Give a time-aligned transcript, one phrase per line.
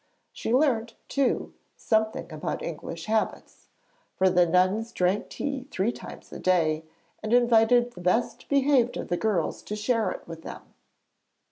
[0.33, 3.67] She learnt, too, something about English habits,
[4.15, 6.85] for the nuns drank tea three times a day,
[7.21, 10.73] and invited the best behaved of the girls to share it with them.